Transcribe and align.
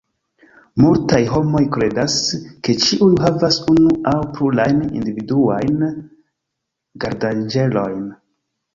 Multaj 0.83 1.19
homoj 1.33 1.61
kredas, 1.75 2.15
ke 2.65 2.75
ĉiuj 2.85 3.11
havas 3.27 3.59
unu 3.75 3.93
aŭ 4.15 4.17
plurajn 4.35 4.83
individuajn 5.03 5.89
gardanĝelojn. 7.07 8.07